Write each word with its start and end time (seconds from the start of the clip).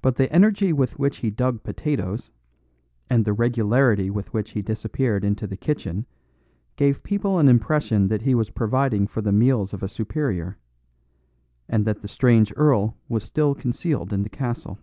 But 0.00 0.14
the 0.14 0.32
energy 0.32 0.72
with 0.72 0.96
which 0.96 1.16
he 1.16 1.28
dug 1.32 1.64
potatoes, 1.64 2.30
and 3.10 3.24
the 3.24 3.32
regularity 3.32 4.08
with 4.08 4.32
which 4.32 4.52
he 4.52 4.62
disappeared 4.62 5.24
into 5.24 5.48
the 5.48 5.56
kitchen 5.56 6.06
gave 6.76 7.02
people 7.02 7.40
an 7.40 7.48
impression 7.48 8.06
that 8.06 8.22
he 8.22 8.32
was 8.36 8.50
providing 8.50 9.08
for 9.08 9.22
the 9.22 9.32
meals 9.32 9.74
of 9.74 9.82
a 9.82 9.88
superior, 9.88 10.56
and 11.68 11.84
that 11.84 12.00
the 12.00 12.06
strange 12.06 12.52
earl 12.56 12.96
was 13.08 13.24
still 13.24 13.56
concealed 13.56 14.12
in 14.12 14.22
the 14.22 14.28
castle. 14.28 14.78